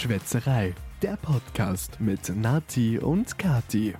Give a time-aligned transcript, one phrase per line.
[0.00, 3.94] Schwätzerei, der Podcast mit Nati und Kati.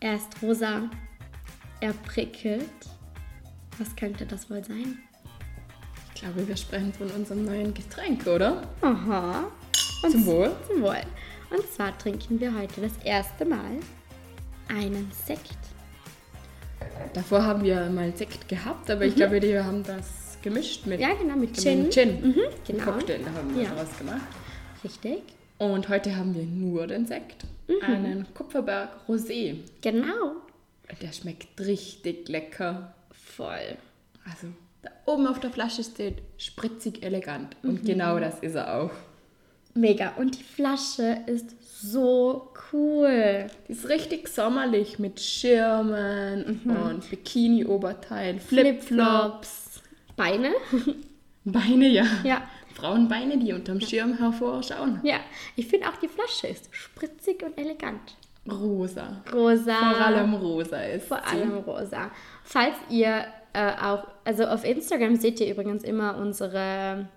[0.00, 0.88] Er ist rosa.
[1.82, 2.70] Er prickelt.
[3.76, 4.98] Was könnte das wohl sein?
[6.14, 8.62] Ich glaube, wir sprechen von unserem neuen Getränk, oder?
[8.80, 9.44] Aha.
[10.02, 10.56] Und Zum Wohl.
[10.66, 11.02] Zum Wohl.
[11.50, 13.78] Und zwar trinken wir heute das erste Mal
[14.68, 15.56] einen Sekt.
[17.14, 21.06] Davor haben wir mal Sekt gehabt, aber ich glaube, wir haben das gemischt mit Mhm.
[21.06, 21.90] Ja, genau, mit Gin.
[21.90, 22.20] Gin.
[22.28, 22.34] Mhm,
[22.66, 22.84] genau.
[22.84, 23.70] Cocktail da haben wir Ja.
[23.70, 24.20] daraus gemacht.
[24.84, 25.22] Richtig.
[25.58, 27.44] Und heute haben wir nur den Sekt.
[27.66, 27.82] Mhm.
[27.82, 29.56] Einen Kupferberg Rosé.
[29.82, 30.36] Genau.
[31.02, 32.94] Der schmeckt richtig lecker.
[33.10, 33.76] Voll.
[34.24, 34.48] Also,
[34.82, 37.56] da oben auf der Flasche steht spritzig elegant.
[37.62, 37.70] Mhm.
[37.70, 38.90] Und genau das ist er auch.
[39.74, 40.10] Mega.
[40.16, 43.46] Und die Flasche ist so cool.
[43.68, 46.76] Die ist richtig sommerlich mit Schirmen Mhm.
[46.76, 49.82] und Bikini-Oberteil, Flipflops,
[50.16, 50.52] Beine.
[51.44, 52.04] Beine, ja.
[52.24, 52.42] ja.
[52.74, 55.00] Frauenbeine, die unterm Schirm hervorschauen.
[55.02, 55.16] Ja.
[55.56, 58.16] Ich finde auch die Flasche ist spritzig und elegant.
[58.50, 59.22] Rosa.
[59.32, 59.74] Rosa.
[59.74, 61.36] Vor allem rosa ist Vor sie.
[61.36, 62.10] allem rosa.
[62.44, 67.08] Falls ihr äh, auch, also auf Instagram seht ihr übrigens immer unsere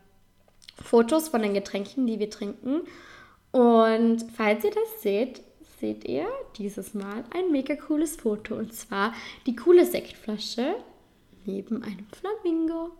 [0.82, 2.82] Fotos von den Getränken, die wir trinken.
[3.52, 5.42] Und falls ihr das seht,
[5.80, 8.56] seht ihr dieses Mal ein mega cooles Foto.
[8.56, 9.14] Und zwar
[9.46, 10.76] die coole Sektflasche
[11.46, 12.92] neben einem Flamingo.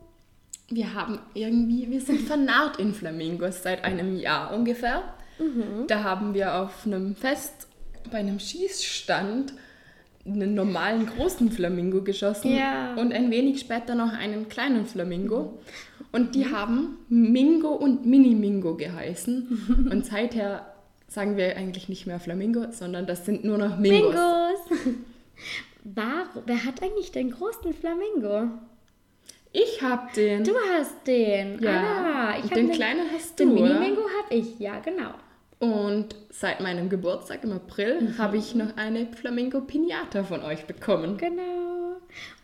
[0.70, 5.04] Wir haben irgendwie, wir sind vernarrt in Flamingos seit einem Jahr ungefähr.
[5.38, 5.88] Mhm.
[5.88, 7.68] Da haben wir auf einem Fest
[8.10, 9.54] bei einem Schießstand
[10.26, 12.94] einen normalen großen Flamingo geschossen Ja.
[12.96, 15.60] und ein wenig später noch einen kleinen Flamingo.
[16.12, 19.88] Und die haben Mingo und Mini-Mingo geheißen.
[19.92, 20.66] und seither
[21.08, 24.14] sagen wir eigentlich nicht mehr Flamingo, sondern das sind nur noch Mingos.
[24.14, 24.96] Mingos!
[25.84, 28.50] Warum, wer hat eigentlich den großen Flamingo?
[29.54, 30.44] Ich hab den.
[30.44, 31.62] Du hast den.
[31.62, 31.72] Ja.
[31.82, 33.54] Ah, ich Und hab den kleinen hast du, Den?
[33.56, 35.12] Mini-Mingo habe ich, ja, genau.
[35.62, 38.18] Und seit meinem Geburtstag im April Mhm.
[38.18, 41.18] habe ich noch eine Flamingo Pinata von euch bekommen.
[41.18, 41.98] Genau.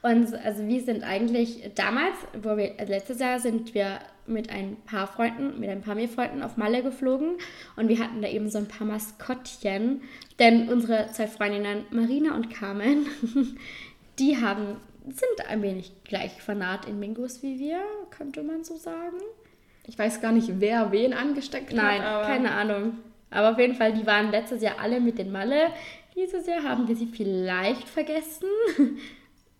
[0.04, 4.78] Und also wir sind eigentlich damals, wo wir also letztes Jahr sind wir mit ein
[4.86, 7.38] paar Freunden, mit ein paar mehr Freunden auf Malle geflogen
[7.76, 10.02] und wir hatten da eben so ein paar Maskottchen,
[10.40, 13.08] denn unsere zwei Freundinnen Marina und Carmen,
[14.20, 14.78] die haben
[15.10, 17.80] sind ein wenig gleich fanat in Mingos wie wir,
[18.12, 19.18] könnte man so sagen.
[19.88, 22.08] Ich weiß gar nicht, wer wen angesteckt Nein, hat.
[22.08, 22.98] aber keine Ahnung.
[23.30, 25.68] Aber auf jeden Fall, die waren letztes Jahr alle mit den Malle.
[26.16, 28.48] Dieses Jahr haben wir sie vielleicht vergessen.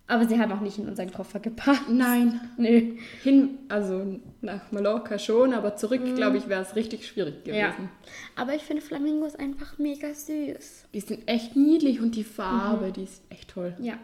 [0.10, 1.90] Aber sie haben auch nicht in unseren Koffer gepackt.
[1.90, 2.94] Nein, Nö.
[3.24, 7.58] hin, also nach Mallorca schon, aber zurück, glaube ich, wäre es richtig schwierig gewesen.
[7.78, 7.84] Mhm.
[7.84, 7.90] Ja.
[8.38, 10.86] Aber ich finde Flamingos einfach mega süß.
[10.94, 12.26] Die sind echt niedlich und die Mhm.
[12.26, 13.76] Farbe, die ist echt toll.
[13.82, 13.96] Ja.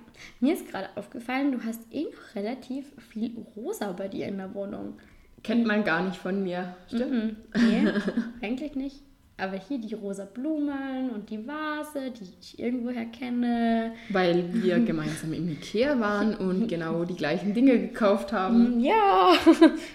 [0.41, 4.53] Mir ist gerade aufgefallen, du hast eh noch relativ viel Rosa bei dir in der
[4.53, 4.95] Wohnung.
[5.41, 7.11] Kennt man gar nicht von mir, stimmt?
[7.13, 7.35] Mhm.
[7.55, 7.87] Nee,
[8.45, 8.99] eigentlich nicht.
[9.35, 13.93] Aber hier die rosa Blumen und die Vase, die ich irgendwoher kenne.
[14.09, 18.79] Weil wir gemeinsam im Ikea waren und genau die gleichen Dinge gekauft haben.
[18.79, 19.33] Ja.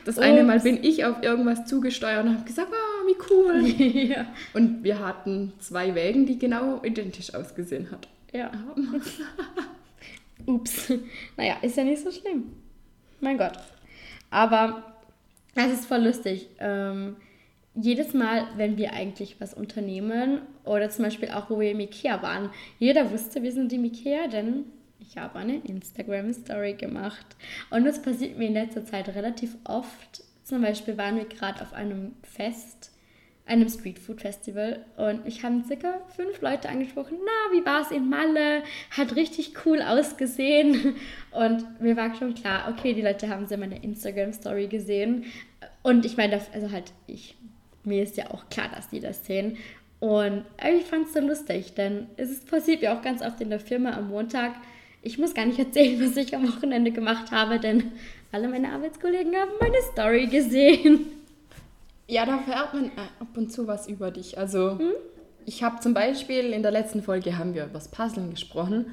[0.04, 4.08] Das eine Mal bin ich auf irgendwas zugesteuert und habe gesagt, ah, wie cool.
[4.10, 4.26] ja.
[4.54, 8.08] Und wir hatten zwei Wägen, die genau identisch ausgesehen hat.
[8.32, 8.50] Ja.
[10.46, 10.92] Ups.
[11.36, 12.44] Naja, ist ja nicht so schlimm.
[13.20, 13.52] Mein Gott.
[14.30, 14.82] Aber
[15.54, 16.48] es ist voll lustig.
[16.58, 17.16] Ähm,
[17.80, 22.22] jedes Mal, wenn wir eigentlich was unternehmen, oder zum Beispiel auch, wo wir im Ikea
[22.22, 24.64] waren, jeder wusste, wir sind im Ikea, denn
[25.00, 27.36] ich habe eine Instagram-Story gemacht.
[27.70, 30.22] Und das passiert mir in letzter Zeit relativ oft.
[30.44, 32.90] Zum Beispiel waren wir gerade auf einem Fest,
[33.46, 37.16] einem Streetfood-Festival und ich habe circa fünf Leute angesprochen.
[37.24, 38.62] Na, wie war es in Malle?
[38.90, 40.96] Hat richtig cool ausgesehen.
[41.30, 45.24] Und mir war schon klar, okay, die Leute haben sie in meiner Instagram-Story gesehen.
[45.82, 47.36] Und ich meine, also halt, ich,
[47.88, 49.56] mir ist ja auch klar, dass die das sehen.
[50.00, 50.44] Und
[50.76, 53.58] ich fand es so lustig, denn es ist passiert mir auch ganz oft in der
[53.58, 54.52] Firma am Montag.
[55.02, 57.92] Ich muss gar nicht erzählen, was ich am Wochenende gemacht habe, denn
[58.30, 61.06] alle meine Arbeitskollegen haben meine Story gesehen.
[62.06, 64.38] Ja, da vererbt man äh, ab und zu was über dich.
[64.38, 64.78] Also
[65.48, 68.92] ich habe zum Beispiel in der letzten Folge haben wir über das Puzzeln gesprochen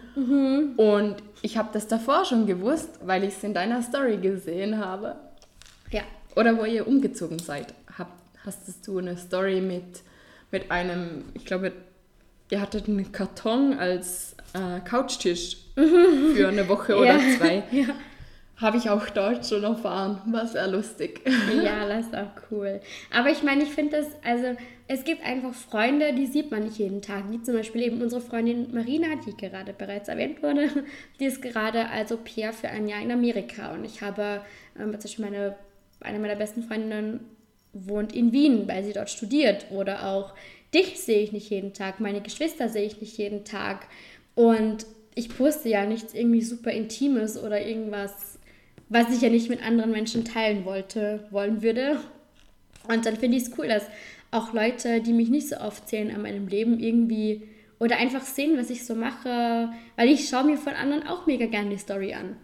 [0.77, 5.17] und ich habe das davor schon gewusst, weil ich es in deiner Story gesehen habe.
[5.91, 6.01] Ja,
[6.35, 8.07] Oder wo ihr umgezogen seid, hab,
[8.45, 10.01] hast du eine Story mit,
[10.51, 11.71] mit einem, ich glaube,
[12.51, 17.37] ihr hattet einen Karton als äh, Couchtisch für eine Woche oder Ja.
[17.37, 17.63] zwei.
[17.71, 17.87] Ja.
[18.57, 20.21] habe ich auch Deutsch schon erfahren.
[20.27, 21.21] War sehr lustig.
[21.63, 22.79] Ja, das ist auch cool.
[23.13, 24.55] Aber ich meine, ich finde das, also
[24.87, 27.23] es gibt einfach Freunde, die sieht man nicht jeden Tag.
[27.31, 30.69] Wie zum Beispiel eben unsere Freundin Marina, die gerade bereits erwähnt wurde.
[31.19, 33.73] Die ist gerade als Au pair für ein Jahr in Amerika.
[33.73, 34.41] Und ich habe
[34.79, 35.55] ähm, zum Beispiel meine,
[36.01, 37.19] eine meiner besten Freundinnen
[37.75, 39.67] wohnt in Wien, weil sie dort studiert.
[39.69, 40.33] Oder auch
[40.73, 43.87] dich sehe ich nicht jeden Tag, meine Geschwister sehe ich nicht jeden Tag.
[44.33, 48.39] Und ich poste ja nichts irgendwie super Intimes oder irgendwas,
[48.89, 51.99] was ich ja nicht mit anderen Menschen teilen wollte, wollen würde.
[52.87, 53.85] Und dann finde ich es cool, dass
[54.31, 57.43] auch Leute, die mich nicht so oft sehen an meinem Leben, irgendwie
[57.79, 61.45] oder einfach sehen, was ich so mache, weil ich schaue mir von anderen auch mega
[61.45, 62.37] gerne die Story an.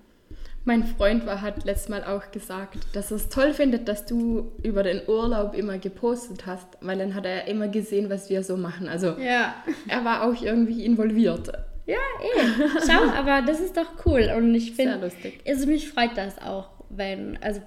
[0.64, 4.52] Mein Freund war, hat letztes Mal auch gesagt, dass er es toll findet, dass du
[4.62, 8.58] über den Urlaub immer gepostet hast, weil dann hat er immer gesehen, was wir so
[8.58, 8.88] machen.
[8.88, 9.56] Also Ja.
[9.88, 11.52] er war auch irgendwie involviert.
[11.88, 12.68] Ja, eh.
[12.88, 14.32] Schau, aber das ist doch cool.
[14.38, 15.00] Und ich finde,
[15.48, 17.60] also mich freut das auch, wenn, also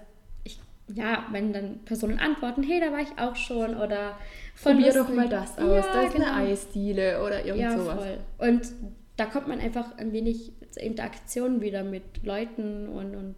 [0.45, 0.61] ich,
[0.95, 4.17] ja, wenn dann Personen antworten, hey, da war ich auch schon oder
[4.55, 5.85] voll Probier doch mal das aus.
[5.85, 6.33] Ja, da ist genau.
[6.33, 7.97] eine Eisdiele oder irgend Ja, sowas.
[7.97, 8.19] voll.
[8.49, 8.63] Und
[9.17, 13.35] da kommt man einfach ein wenig Interaktion wieder mit Leuten und, und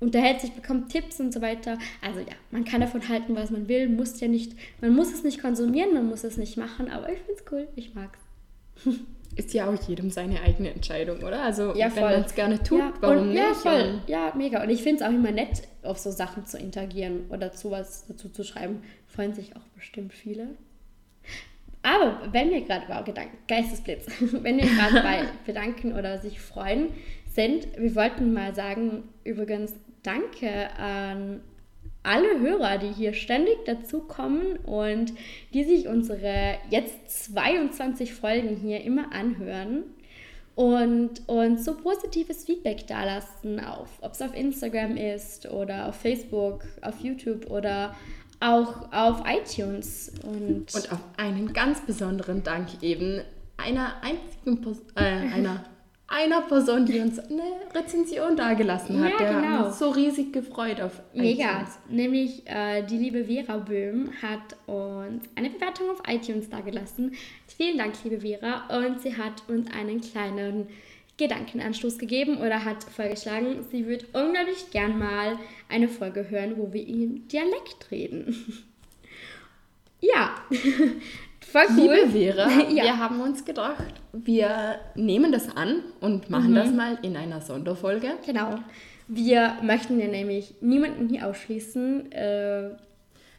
[0.00, 1.78] unterhält sich, bekommt Tipps und so weiter.
[2.02, 5.24] Also ja, man kann davon halten, was man will, muss ja nicht, man muss es
[5.24, 8.18] nicht konsumieren, man muss es nicht machen, aber ich finde es cool, ich mag's.
[9.36, 11.42] Ist ja auch jedem seine eigene Entscheidung, oder?
[11.42, 13.38] Also Ja, wenn man es gerne tut, ja, warum und, nicht?
[13.38, 14.00] Ja, voll.
[14.06, 14.62] Ja, mega.
[14.62, 18.06] Und ich finde es auch immer nett, auf so Sachen zu interagieren oder zu was
[18.06, 18.82] dazu zu schreiben.
[19.08, 20.50] Freuen sich auch bestimmt viele.
[21.84, 26.88] Aber wenn wir gerade, wow, Gedanken, Geistesblitz, wenn wir gerade bei bedanken oder sich freuen
[27.30, 31.40] sind, wir wollten mal sagen, übrigens, danke an
[32.02, 35.12] alle Hörer, die hier ständig dazukommen und
[35.52, 39.84] die sich unsere jetzt 22 Folgen hier immer anhören
[40.54, 46.64] und uns so positives Feedback dalassen, auf, ob es auf Instagram ist oder auf Facebook,
[46.80, 47.94] auf YouTube oder
[48.44, 50.12] auch auf iTunes.
[50.22, 53.22] Und, Und auf einen ganz besonderen Dank eben
[53.56, 55.64] einer einzigen Pers äh, einer,
[56.08, 57.42] einer Person, die uns eine
[57.74, 59.12] Rezension dagelassen hat.
[59.12, 59.48] Ja, Der genau.
[59.58, 61.44] hat uns so riesig gefreut auf Mega.
[61.44, 61.78] iTunes.
[61.88, 67.14] Nämlich äh, die liebe Vera Böhm hat uns eine Bewertung auf iTunes dagelassen.
[67.46, 68.84] Vielen Dank, liebe Vera.
[68.84, 70.68] Und sie hat uns einen kleinen
[71.16, 75.38] Gedankenanstoß gegeben oder hat vorgeschlagen, sie würde unglaublich gern mal
[75.68, 78.34] eine Folge hören, wo wir in Dialekt reden.
[80.00, 80.34] ja,
[81.40, 81.76] voll cool.
[81.76, 82.84] Liebe Vera, Ja.
[82.84, 86.54] wir haben uns gedacht, wir nehmen das an und machen Mhm.
[86.56, 88.12] das mal in einer Sonderfolge.
[88.26, 88.56] Genau.
[89.06, 92.10] Wir möchten ja nämlich niemanden hier ausschließen.
[92.12, 92.70] Äh,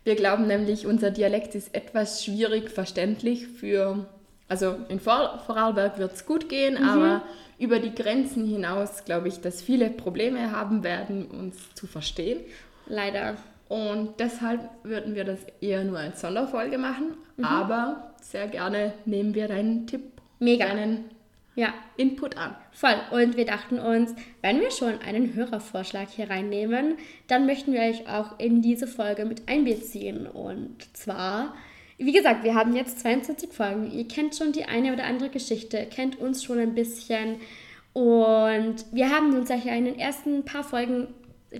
[0.03, 4.05] Wir glauben nämlich, unser Dialekt ist etwas schwierig verständlich für,
[4.47, 6.87] also in Vor Vorarlberg wird es gut gehen, Mhm.
[6.87, 7.23] aber
[7.57, 12.39] über die Grenzen hinaus glaube ich, dass viele Probleme haben werden, uns zu verstehen.
[12.87, 13.35] leider.
[13.67, 17.45] Und deshalb würden wir das eher nur als Sonderfolge machen, Mhm.
[17.45, 20.03] aber sehr gerne nehmen wir deinen Tipp,
[20.39, 20.67] Mega.
[20.67, 21.05] deinen
[21.55, 22.53] Ja, Input an.
[22.73, 22.95] Voll.
[23.11, 26.97] Und wir dachten uns, wenn wir schon einen Hörervorschlag hier reinnehmen,
[27.27, 30.27] dann möchten wir euch auch in diese Folge mit einbeziehen.
[30.27, 31.55] Und zwar,
[31.97, 33.91] wie gesagt, wir haben jetzt 22 Folgen.
[33.91, 37.37] Ihr kennt schon die eine oder andere Geschichte, kennt uns schon ein bisschen.
[37.93, 41.07] Und wir haben uns ja hier in den ersten paar Folgen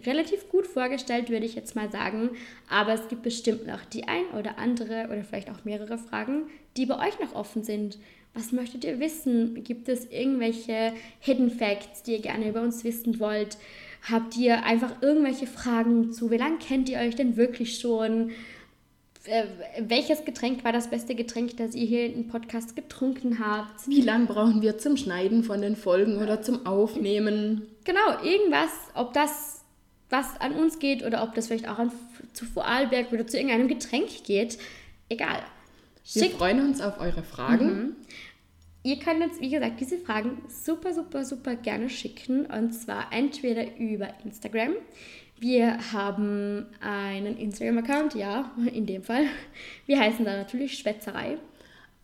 [0.06, 2.32] relativ gut vorgestellt, würde ich jetzt mal sagen.
[2.70, 6.44] Aber es gibt bestimmt noch die ein oder andere oder vielleicht auch mehrere Fragen,
[6.76, 7.98] die bei euch noch offen sind.
[8.34, 9.64] Was möchtet ihr wissen?
[9.64, 13.58] Gibt es irgendwelche Hidden Facts, die ihr gerne über uns wissen wollt?
[14.10, 18.32] Habt ihr einfach irgendwelche Fragen zu, wie lange kennt ihr euch denn wirklich schon?
[19.28, 19.46] Äh,
[19.80, 23.88] welches Getränk war das beste Getränk, das ihr hier im Podcast getrunken habt?
[23.88, 27.64] Wie lange brauchen wir zum Schneiden von den Folgen oder zum Aufnehmen?
[27.84, 29.62] Genau, irgendwas, ob das
[30.10, 31.92] was an uns geht oder ob das vielleicht auch an,
[32.34, 34.58] zu Vorarlberg oder zu irgendeinem Getränk geht.
[35.10, 35.44] Egal.
[36.14, 37.68] Wir Schickt freuen uns auf eure Fragen.
[37.68, 37.96] Mhm.
[38.84, 42.46] Ihr könnt uns, wie gesagt, diese Fragen super, super, super gerne schicken.
[42.46, 44.74] Und zwar entweder über Instagram.
[45.38, 49.26] Wir haben einen Instagram-Account, ja, in dem Fall.
[49.86, 51.38] Wir heißen da natürlich Schwätzerei.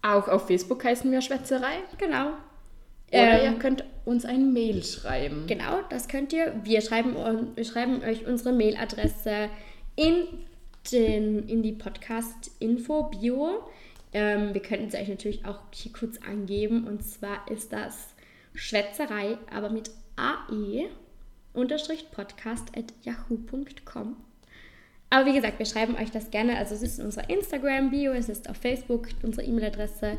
[0.01, 1.75] Auch auf Facebook heißen wir Schwätzerei.
[1.97, 2.33] Genau.
[3.11, 5.45] Oder Ähm, ihr könnt uns ein Mail schreiben.
[5.47, 6.53] Genau, das könnt ihr.
[6.63, 7.15] Wir schreiben,
[7.55, 9.49] wir schreiben euch unsere Mailadresse
[9.95, 10.27] in,
[10.91, 13.63] den, in die Podcast-Info-Bio.
[14.13, 16.85] Ähm, wir könnten es euch natürlich auch hier kurz angeben.
[16.87, 18.13] Und zwar ist das
[18.55, 20.89] Schwätzerei, aber mit AE,
[21.53, 24.15] unterstrich podcast at yahoo.com.
[25.13, 26.57] Aber wie gesagt, wir schreiben euch das gerne.
[26.57, 30.17] Also es ist in unserer Instagram-Bio, es ist auf Facebook unsere E-Mail-Adresse.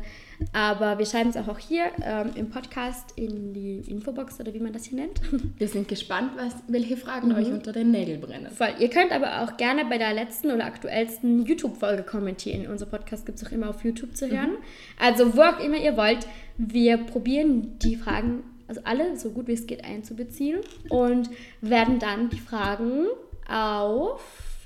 [0.53, 4.59] Aber wir schreiben es auch, auch hier ähm, im Podcast in die Infobox oder wie
[4.59, 5.19] man das hier nennt.
[5.57, 8.51] Wir sind gespannt, was, welche Fragen euch unter den Nägeln brennen.
[8.51, 8.69] Voll.
[8.79, 12.67] Ihr könnt aber auch gerne bei der letzten oder aktuellsten YouTube-Folge kommentieren.
[12.67, 14.57] Unser Podcast gibt es auch immer auf YouTube zu hören.
[14.99, 16.27] Also wo auch immer ihr wollt.
[16.57, 21.29] Wir probieren die Fragen, also alle so gut wie es geht einzubeziehen und
[21.61, 23.07] werden dann die Fragen
[23.47, 24.21] auf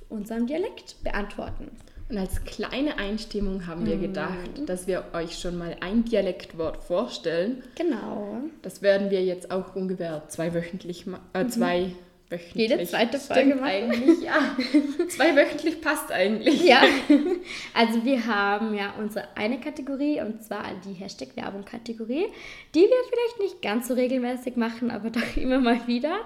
[0.09, 1.71] unserem Dialekt beantworten.
[2.09, 7.63] Und als kleine Einstimmung haben wir gedacht, dass wir euch schon mal ein Dialektwort vorstellen.
[7.75, 8.37] Genau.
[8.61, 11.91] Das werden wir jetzt auch ungefähr zweiwöchentlich, äh, zwei
[12.29, 12.69] wöchentlich.
[12.69, 14.55] Jede zweite Folge Stimmt eigentlich, ja.
[15.09, 16.63] Zweiwöchentlich passt eigentlich.
[16.63, 16.81] Ja,
[17.73, 22.27] also wir haben ja unsere eine Kategorie und zwar die Hashtag-Werbung-Kategorie,
[22.75, 26.19] die wir vielleicht nicht ganz so regelmäßig machen, aber doch immer mal wieder.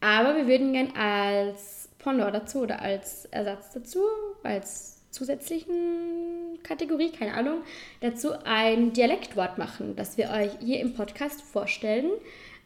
[0.00, 4.00] Aber wir würden gern als Pendant dazu oder als Ersatz dazu,
[4.42, 7.62] als zusätzlichen Kategorie, keine Ahnung,
[8.00, 12.10] dazu ein Dialektwort machen, das wir euch hier im Podcast vorstellen.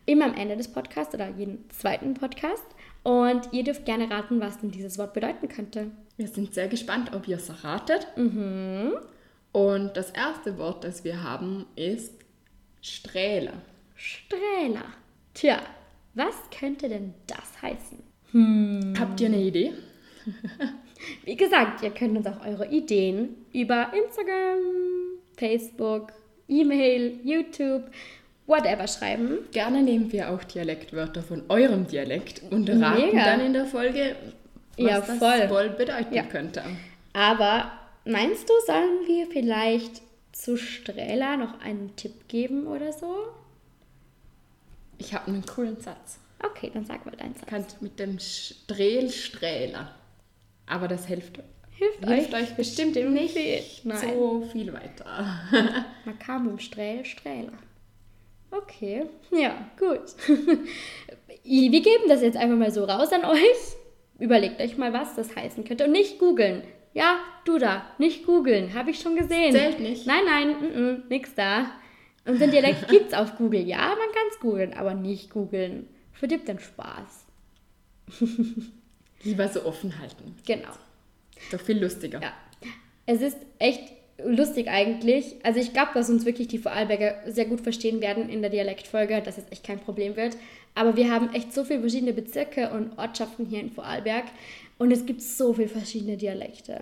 [0.08, 2.64] Immer am Ende des Podcasts oder jeden zweiten Podcast.
[3.02, 5.90] Und ihr dürft gerne raten, was denn dieses Wort bedeuten könnte.
[6.16, 8.06] Wir sind sehr gespannt, ob ihr es erratet.
[8.16, 8.92] Mhm.
[9.52, 12.14] Und das erste Wort, das wir haben, ist
[12.80, 13.52] Strähler.
[13.96, 14.86] Strähler.
[15.34, 15.58] Tja,
[16.14, 18.94] was könnte denn das heißen?
[18.98, 19.74] Habt ihr eine Idee?
[21.26, 24.58] Wie gesagt, ihr könnt uns auch eure Ideen über Instagram,
[25.36, 26.14] Facebook,
[26.48, 27.90] E-Mail, YouTube,
[28.48, 29.38] whatever schreiben.
[29.52, 33.24] Gerne nehmen wir auch Dialektwörter von eurem Dialekt und raten Mega.
[33.24, 34.16] dann in der Folge,
[34.76, 35.50] was Ja, das voll.
[35.50, 36.22] wohl bedeuten Ja.
[36.24, 36.64] könnte.
[37.12, 37.70] Aber
[38.04, 40.02] meinst du, sollen wir vielleicht
[40.32, 43.14] zu Strähler noch einen Tipp geben oder so?
[44.98, 46.18] Ich habe einen coolen Satz.
[46.44, 47.46] Okay, dann sag mal deinen Satz.
[47.48, 49.92] Kannst mit dem Strehlsträhler.
[50.66, 51.40] Aber das hilft,
[51.70, 53.84] Hilft, hilft euch bestimmt nicht.
[53.84, 53.98] Nein.
[54.00, 55.04] so viel weiter.
[56.04, 57.52] Man kam im Strähl, Strähler.
[58.50, 60.14] Okay, ja, gut.
[61.44, 63.76] Wir geben das jetzt einfach mal so raus an euch.
[64.18, 65.84] Überlegt euch mal, was das heißen könnte.
[65.84, 66.62] Und nicht googeln.
[66.94, 68.74] Ja, du da, nicht googeln.
[68.74, 69.52] Habe ich schon gesehen.
[69.52, 70.06] Zählt nicht.
[70.06, 71.70] Nein, nein, mm, mm, nix da.
[72.24, 73.60] Unseren Dialekt gibt's auf Google.
[73.60, 75.88] Ja, man kann es googeln, aber nicht googeln.
[76.12, 77.26] Verdirbt den Spaß.
[79.22, 80.34] Lieber so offen halten.
[80.46, 80.72] Genau.
[81.52, 82.20] Doch viel lustiger.
[82.20, 82.32] Ja.
[83.06, 83.92] Es ist echt
[84.24, 85.36] lustig eigentlich.
[85.42, 89.22] Also ich glaube, dass uns wirklich die Vorarlberger sehr gut verstehen werden in der Dialektfolge,
[89.22, 90.36] dass es echt kein Problem wird.
[90.74, 94.24] Aber wir haben echt so viele verschiedene Bezirke und Ortschaften hier in Vorarlberg
[94.78, 96.80] und es gibt so viele verschiedene Dialekte.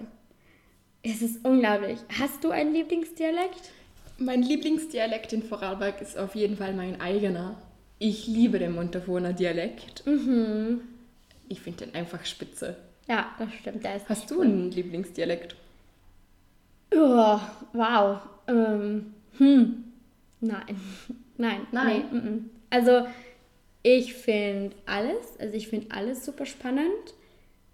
[1.02, 1.99] Es ist unglaublich.
[2.19, 3.71] Hast du einen Lieblingsdialekt?
[4.19, 7.57] Mein Lieblingsdialekt in Vorarlberg ist auf jeden Fall mein eigener.
[7.99, 10.07] Ich liebe den Montafoner Dialekt.
[10.07, 10.81] Mhm.
[11.49, 12.76] Ich finde den einfach spitze.
[13.09, 13.85] Ja, das stimmt.
[13.85, 15.55] Der ist Hast du einen Lieblingsdialekt?
[16.95, 17.40] Oh,
[17.73, 18.19] wow.
[18.49, 19.85] Ähm, hm.
[20.40, 20.81] Nein.
[21.37, 21.66] Nein.
[21.73, 22.05] Nein.
[22.11, 22.50] Nee, mm, mm.
[22.71, 23.07] Also,
[23.83, 27.14] ich finde alles, also ich finde alles super spannend.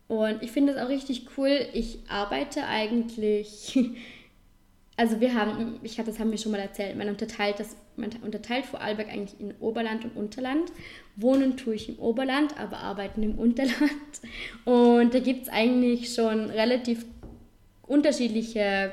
[0.09, 1.66] Und ich finde es auch richtig cool.
[1.73, 3.78] Ich arbeite eigentlich,
[4.99, 8.11] also wir haben, ich glaube, das haben wir schon mal erzählt, man unterteilt das, man
[8.23, 10.71] unterteilt Vorarlberg eigentlich in Oberland und Unterland.
[11.16, 14.21] Wohnen tue ich im Oberland, aber arbeiten im Unterland.
[14.66, 17.07] Und da gibt es eigentlich schon relativ
[17.87, 18.93] unterschiedliche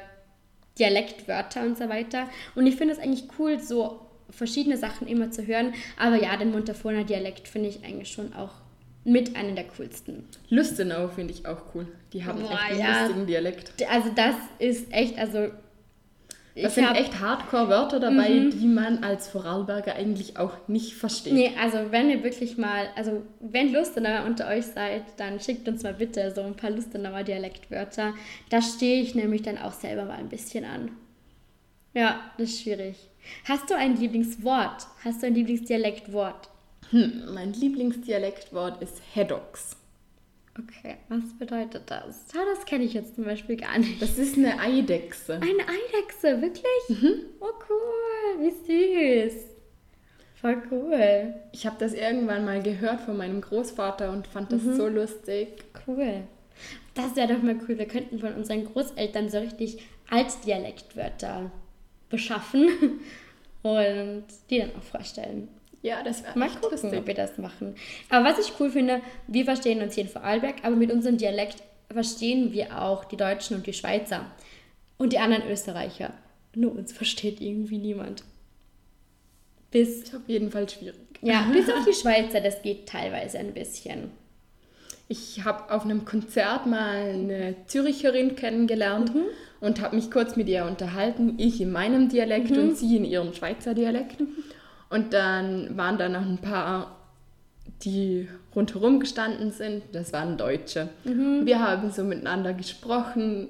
[0.77, 2.29] Dialektwörter und so weiter.
[2.55, 5.73] Und ich finde es eigentlich cool, so verschiedene Sachen immer zu hören.
[5.97, 8.51] Aber ja, den Montafoner Dialekt finde ich eigentlich schon auch
[9.03, 10.25] mit einem der coolsten.
[10.49, 11.87] Lustenau finde ich auch cool.
[12.13, 13.01] Die haben Boah, echt einen ja.
[13.01, 13.73] lustigen Dialekt.
[13.89, 15.49] Also das ist echt, also
[16.55, 21.33] Das ich sind echt Hardcore-Wörter dabei, die man als Vorarlberger eigentlich auch nicht versteht.
[21.33, 25.83] Nee, also wenn ihr wirklich mal, also wenn Lustenauer unter euch seid, dann schickt uns
[25.83, 28.13] mal bitte so ein paar Lustenauer Dialektwörter.
[28.49, 30.91] Da stehe ich nämlich dann auch selber mal ein bisschen an.
[31.93, 32.97] Ja, das ist schwierig.
[33.45, 34.87] Hast du ein Lieblingswort?
[35.03, 36.49] Hast du ein Lieblingsdialektwort?
[36.91, 39.75] Hm, mein Lieblingsdialektwort ist Hedox.
[40.57, 42.25] Okay, was bedeutet das?
[42.33, 44.01] Ja, das kenne ich jetzt zum Beispiel gar nicht.
[44.01, 45.35] Das ist eine Eidechse.
[45.35, 45.67] Eine
[46.23, 47.23] Eidechse, wirklich?
[47.39, 49.45] Oh cool, wie süß.
[50.35, 51.33] Voll cool.
[51.51, 55.49] Ich habe das irgendwann mal gehört von meinem Großvater und fand das so lustig.
[55.85, 56.23] Cool.
[56.93, 57.77] Das wäre doch mal cool.
[57.77, 61.51] Wir könnten von unseren Großeltern so richtig Altdialektwörter
[62.09, 62.69] beschaffen
[63.63, 65.49] und die dann auch vorstellen.
[65.81, 66.99] Ja, das wäre Mal gucken, lustig.
[66.99, 67.75] ob wir das machen.
[68.09, 71.63] Aber was ich cool finde, wir verstehen uns hier in Vorarlberg, aber mit unserem Dialekt
[71.91, 74.25] verstehen wir auch die Deutschen und die Schweizer
[74.99, 76.13] und die anderen Österreicher.
[76.55, 78.23] Nur uns versteht irgendwie niemand.
[79.71, 80.95] Bis, Ist auf jeden Fall schwierig.
[81.21, 84.11] ja, bis auf die Schweizer, das geht teilweise ein bisschen.
[85.07, 89.23] Ich habe auf einem Konzert mal eine Züricherin kennengelernt Mhm.
[89.59, 91.33] und habe mich kurz mit ihr unterhalten.
[91.37, 92.59] Ich in meinem Dialekt Mhm.
[92.59, 94.17] und sie in ihrem Schweizer Dialekt.
[94.89, 96.95] Und dann waren da noch ein paar,
[97.83, 99.83] die rundherum gestanden sind.
[99.93, 100.89] Das waren Deutsche.
[101.03, 101.45] Mhm.
[101.45, 103.49] Wir haben so miteinander gesprochen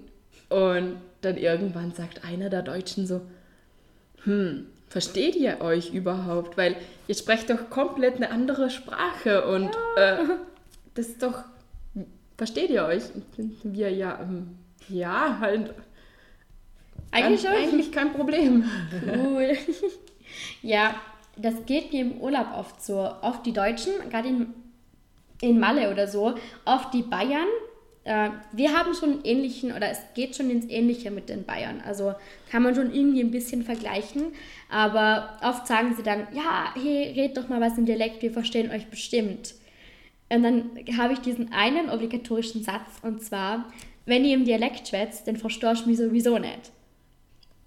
[0.49, 3.21] und dann irgendwann sagt einer der Deutschen so,
[4.23, 6.57] hm, versteht ihr euch überhaupt?
[6.57, 6.75] Weil
[7.07, 10.17] ihr sprecht doch komplett eine andere Sprache und äh,
[10.95, 11.43] das ist doch,
[12.37, 13.03] versteht ihr euch?
[13.63, 14.57] Wir ja, ähm,
[14.89, 15.73] ja, halt.
[17.11, 17.51] Eigentlich schon.
[17.51, 18.65] Eigentlich kein Problem.
[19.15, 19.57] Cool.
[20.61, 20.95] ja,
[21.37, 22.99] das geht mir im Urlaub oft so.
[23.21, 24.53] Oft die Deutschen, gerade in,
[25.41, 26.35] in Malle oder so,
[26.65, 27.47] oft die Bayern.
[28.09, 31.79] Äh, wir haben schon einen ähnlichen, oder es geht schon ins Ähnliche mit den Bayern.
[31.85, 32.15] Also
[32.49, 34.33] kann man schon irgendwie ein bisschen vergleichen.
[34.67, 38.71] Aber oft sagen sie dann, ja, hey, red doch mal was im Dialekt, wir verstehen
[38.71, 39.53] euch bestimmt.
[40.33, 43.71] Und dann habe ich diesen einen obligatorischen Satz, und zwar,
[44.07, 46.71] wenn ihr im Dialekt schwätzt, dann verstehst du mich sowieso nicht.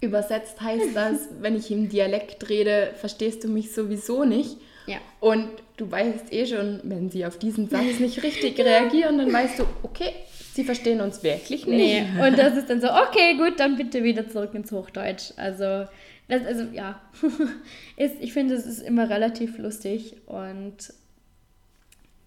[0.00, 4.56] Übersetzt heißt das, wenn ich im Dialekt rede, verstehst du mich sowieso nicht.
[4.88, 4.98] Ja.
[5.20, 5.48] Und
[5.82, 9.64] du weißt eh schon, wenn sie auf diesen Satz nicht richtig reagieren, dann weißt du,
[9.82, 10.12] okay,
[10.54, 12.22] sie verstehen uns wirklich Nee, nicht.
[12.24, 15.32] und das ist dann so, okay, gut, dann bitte wieder zurück ins Hochdeutsch.
[15.36, 15.86] Also,
[16.28, 17.00] das, also ja,
[17.96, 20.94] ist, ich finde, es ist immer relativ lustig und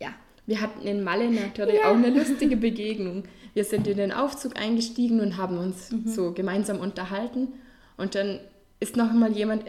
[0.02, 0.10] ja.
[0.46, 3.24] Wir hatten in Malle natürlich auch eine lustige Begegnung.
[3.54, 7.54] Wir sind in den Aufzug eingestiegen und haben uns so gemeinsam unterhalten.
[7.98, 8.40] Und dann
[8.80, 9.64] ist noch mal jemand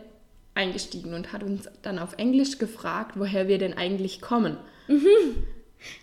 [0.57, 4.57] eingestiegen und hat uns dann auf Englisch gefragt, woher wir denn eigentlich kommen.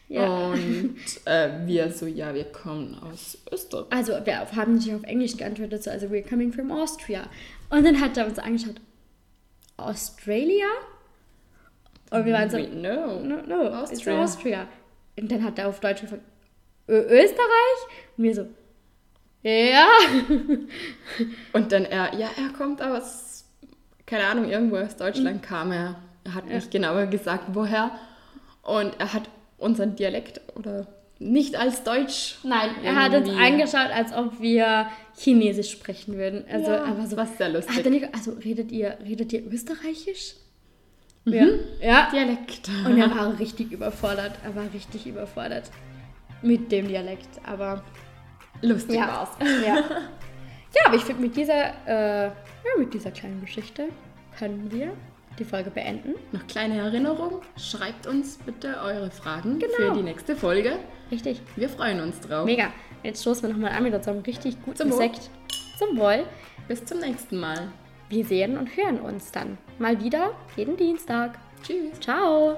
[0.08, 0.52] ja.
[0.52, 0.96] Und
[1.26, 3.86] äh, wir so, ja, wir kommen aus Österreich.
[3.90, 7.24] Also, wir haben nicht auf Englisch geantwortet, so, also, we're coming from Austria.
[7.70, 8.76] Und dann hat er uns angeschaut,
[9.78, 10.68] Australia?
[12.12, 13.20] Und wir waren so, no.
[13.22, 14.24] no, no, Austria.
[14.24, 14.68] it's Austria.
[15.18, 16.24] Und dann hat er auf Deutsch gefragt,
[16.88, 17.80] Österreich?
[18.18, 18.48] Und wir so,
[19.44, 19.88] ja.
[21.54, 23.33] Und dann er, ja, er kommt aus,
[24.06, 25.96] keine Ahnung, irgendwo aus Deutschland kam er.
[26.24, 27.92] Er hat nicht genauer gesagt, woher.
[28.62, 29.24] Und er hat
[29.58, 30.88] unseren Dialekt oder
[31.20, 32.38] nicht als Deutsch.
[32.44, 36.44] Nein, er hat uns angeschaut, als ob wir Chinesisch sprechen würden.
[36.52, 37.18] Also Ja, er war so.
[37.18, 37.78] was sehr lustig.
[37.78, 40.36] Hat er nicht, also redet ihr, redet ihr Österreichisch?
[41.26, 41.46] Ja.
[41.82, 42.10] ja.
[42.12, 42.70] Dialekt.
[42.86, 44.34] Und er war richtig überfordert.
[44.44, 45.72] Er war richtig überfordert
[46.42, 47.30] mit dem Dialekt.
[47.46, 47.84] Aber
[48.62, 49.08] Lustig ja.
[49.08, 49.30] war's.
[49.66, 49.84] Ja,
[50.76, 52.34] ja aber ich finde, mit dieser, äh, ja,
[52.78, 53.90] mit dieser kleinen Geschichte
[54.38, 54.92] können wir
[55.40, 56.14] die Folge beenden.
[56.32, 59.74] Noch kleine Erinnerung, schreibt uns bitte eure Fragen Genau.
[59.76, 60.78] für die nächste Folge.
[61.12, 61.42] Richtig.
[61.56, 62.46] Wir freuen uns drauf.
[62.46, 62.72] Mega.
[63.04, 64.92] Jetzt stoßen wir nochmal an mit unserem richtig guten Zum.
[64.92, 65.30] Sekt.
[65.78, 66.24] Zum Wohl.
[66.68, 67.68] Bis zum nächsten Mal.
[68.10, 71.40] Wir sehen und hören uns dann mal wieder jeden Dienstag.
[71.64, 72.00] Tschüss.
[72.00, 72.58] Ciao.